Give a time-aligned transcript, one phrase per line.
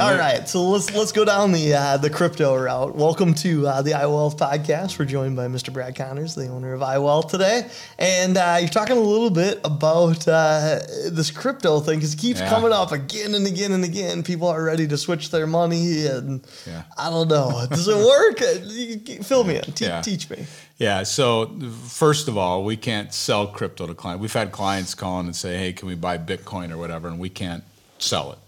[0.00, 2.96] All right, so let's let's go down the uh, the crypto route.
[2.96, 4.98] Welcome to uh, the iWealth podcast.
[4.98, 5.70] We're joined by Mr.
[5.70, 10.26] Brad Connors, the owner of iWealth today, and uh, you're talking a little bit about
[10.26, 10.78] uh,
[11.10, 12.48] this crypto thing because it keeps Yeah.
[12.48, 14.22] coming up again and again and again.
[14.22, 16.84] People are ready to switch their money, and Yeah.
[16.96, 17.66] I don't know.
[17.68, 18.38] Does it work?
[19.26, 19.62] Fill me in.
[19.74, 20.00] Te- Yeah.
[20.00, 20.46] Teach me.
[20.78, 21.02] Yeah.
[21.02, 21.54] So
[21.86, 24.22] first of all, we can't sell crypto to clients.
[24.22, 27.18] We've had clients call in and say, "Hey, can we buy Bitcoin or whatever?" And
[27.18, 27.62] we can't
[27.98, 28.38] sell it.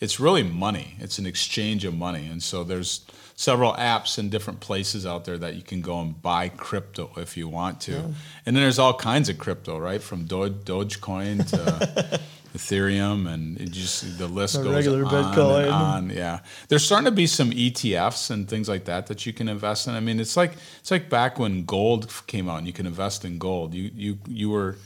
[0.00, 0.96] It's really money.
[0.98, 3.04] It's an exchange of money, and so there's
[3.36, 7.36] several apps and different places out there that you can go and buy crypto if
[7.36, 7.96] you want to.
[7.96, 10.02] And then there's all kinds of crypto, right?
[10.02, 12.20] From Do- Dogecoin to
[12.56, 15.64] Ethereum, and it just the list The goes regular on Bitcoin.
[15.64, 16.10] and on.
[16.10, 19.86] Yeah, there's starting to be some ETFs and things like that that you can invest
[19.86, 19.94] in.
[19.94, 23.24] I mean, it's like it's like back when gold came out and you can invest
[23.24, 23.74] in gold.
[23.74, 24.76] You you you were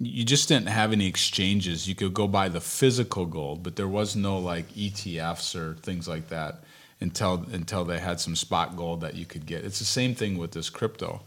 [0.00, 1.86] you just didn't have any exchanges.
[1.86, 6.08] You could go buy the physical gold, but there was no like ETFs or things
[6.08, 6.64] like that
[7.00, 9.64] until until they had some spot gold that you could get.
[9.64, 11.22] It's the same thing with this crypto.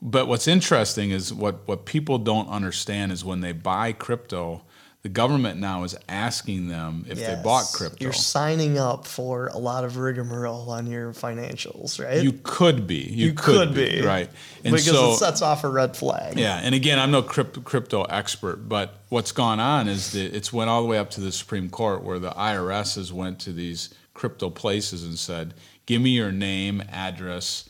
[0.00, 4.62] But what's interesting is what what people don't understand is when they buy crypto,
[5.04, 7.98] the government now is asking them if they bought crypto.
[8.00, 12.24] You're signing up for a lot of rigmarole on your financials, right?
[12.24, 13.02] You could be.
[13.10, 14.00] You, You could be.
[14.00, 14.30] Right.
[14.64, 16.38] And because so it sets off a red flag.
[16.38, 20.54] Yeah, and again, I'm no crypto, crypto expert, but what's gone on is that it's
[20.54, 23.52] went all the way up to the Supreme Court, where the IRS has went to
[23.52, 25.52] these crypto places and said,
[25.84, 27.68] "Give me your name, address,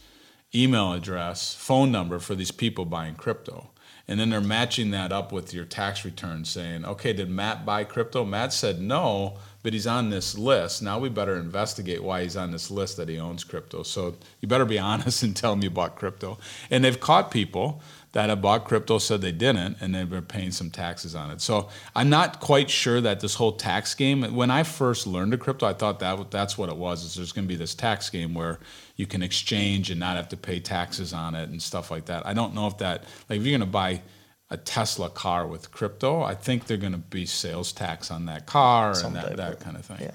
[0.55, 3.71] email address, phone number for these people buying crypto."
[4.07, 7.85] And then they're matching that up with your tax return, saying, "Okay, did Matt buy
[7.85, 10.83] crypto?" Matt said no, but he's on this list.
[10.83, 13.83] Now we better investigate why he's on this list that he owns crypto.
[13.83, 16.39] So you better be honest and tell him you bought crypto.
[16.71, 17.81] And they've caught people
[18.13, 21.41] that have bought crypto said they didn't and they've been paying some taxes on it
[21.41, 25.41] so i'm not quite sure that this whole tax game when i first learned of
[25.41, 28.09] crypto i thought that that's what it was is there's going to be this tax
[28.11, 28.61] game where
[28.95, 32.25] you can exchange and not have to pay taxes on it and stuff like that
[32.25, 34.01] i don't know if that like if you're going to buy
[34.51, 38.47] a tesla car with crypto i think they're going to be sales tax on that
[38.47, 40.11] car Some and that, that kind of thing yeah.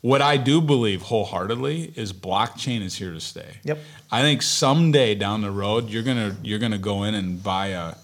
[0.00, 3.58] what I do believe wholeheartedly is blockchain is here to stay.
[3.64, 3.78] Yep.
[4.10, 7.94] I think someday down the road you're gonna you're gonna go in and buy a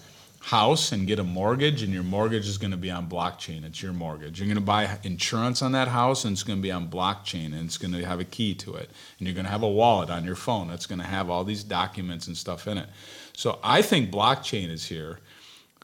[0.47, 3.83] house and get a mortgage and your mortgage is going to be on blockchain it's
[3.83, 6.71] your mortgage you're going to buy insurance on that house and it's going to be
[6.71, 8.89] on blockchain and it's going to have a key to it
[9.19, 11.43] and you're going to have a wallet on your phone that's going to have all
[11.43, 12.87] these documents and stuff in it
[13.33, 15.19] so i think blockchain is here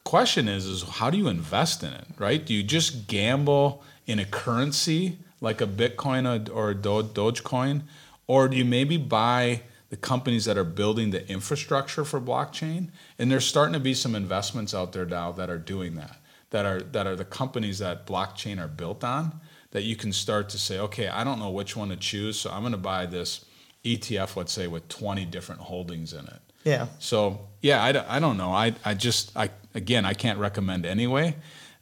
[0.04, 4.20] question is is how do you invest in it right do you just gamble in
[4.20, 7.82] a currency like a bitcoin or- a Do- dogecoin
[8.28, 13.32] or do you maybe buy the companies that are building the infrastructure for blockchain and
[13.32, 16.18] there's starting to be some investments out there now that are doing that
[16.50, 19.40] that are that are the companies that blockchain are built on
[19.72, 22.52] that you can start to say okay i don't know which one to choose so
[22.52, 23.46] i'm going to buy this
[23.86, 26.88] etf let's say with 20 different holdings in it Yeah.
[27.00, 28.52] so yeah, I, don't- I don't know.
[28.52, 31.36] I, I just I again I can't recommend anyway.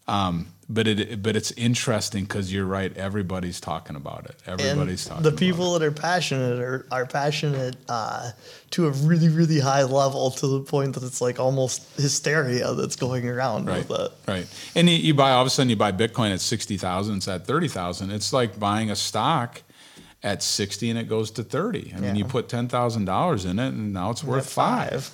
[0.08, 2.96] Um, but it but it's interesting because you're right.
[2.98, 4.36] Everybody's talking about it.
[4.48, 5.24] Everybody's and talking.
[5.24, 8.32] the people that are passionate are, are passionate uh,
[8.72, 12.96] to a really really high level to the point that it's like almost hysteria that's
[12.96, 14.48] going around Right, with it right.
[14.76, 17.18] And you, you buy all of a sudden you buy Bitcoin at sixty thousand.
[17.18, 18.12] It's at thirty thousand.
[18.12, 19.62] It's like buying a stock
[20.24, 21.94] at sixty and it goes to thirty.
[21.96, 25.06] I mean, you put ten thousand dollars in it and now it's worth five.
[25.06, 25.12] five.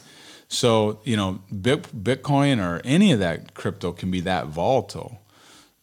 [0.49, 5.21] So you know, Bitcoin or any of that crypto can be that volatile,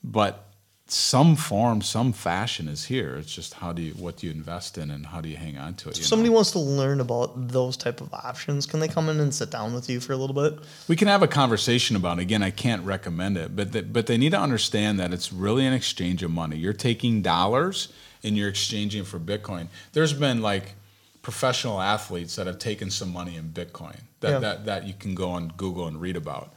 [0.03, 0.45] but
[0.87, 3.17] some form, some fashion is here.
[3.17, 5.57] It's just how do you, what do you invest in, and how do you hang
[5.57, 5.99] on to it?
[5.99, 6.35] if somebody know?
[6.35, 9.75] wants to learn about those type of options can they come in and sit down
[9.75, 12.23] with you for a little bit we can have a conversation about it.
[12.23, 15.67] Again, I can't recommend it, but th- but they need to understand that it's really
[15.67, 16.57] an exchange of money.
[16.57, 17.89] You're taking dollars
[18.23, 19.69] and you're exchanging for Bitcoin.
[19.93, 20.75] There's been like
[21.25, 24.39] professional athletes that have taken some money in Bitcoin that Yeah.
[24.39, 26.55] that, that you can go on Google and read about.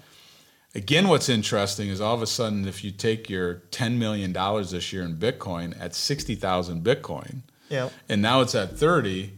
[0.75, 4.31] Again, what's interesting is all of a sudden, if you take your $10 million
[4.69, 9.31] this year in Bitcoin at 60,000 Bitcoin, yeah and now it's at 30,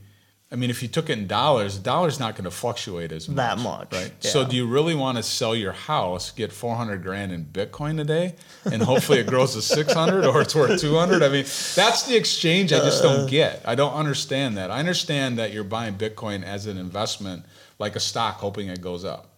[0.51, 3.29] I mean, if you took it in dollars, the dollar's not going to fluctuate as
[3.29, 3.35] much.
[3.35, 4.11] That much, Right.
[4.23, 8.35] So do you really want to sell your house, get 400 grand in Bitcoin today,
[8.65, 11.21] and hopefully it grows to 600 or it's worth 200?
[11.21, 11.43] I mean,
[11.75, 13.61] that's the exchange I just don't get.
[13.63, 14.71] I don't understand that.
[14.71, 17.45] I understand that you're buying Bitcoin as an investment,
[17.77, 19.29] like a stock, hoping it goes up.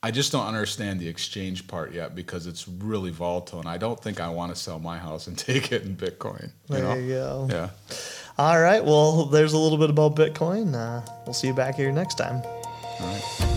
[0.00, 4.00] I just don't understand the exchange part yet because it's really volatile, and I don't
[4.00, 6.50] think I want to sell my house and take it in Bitcoin.
[6.68, 6.94] You there know?
[6.94, 7.70] you go Yeah.
[8.38, 11.90] All right well there's a little bit about bitcoin uh, we'll see you back here
[11.90, 12.42] next time
[13.00, 13.47] All right.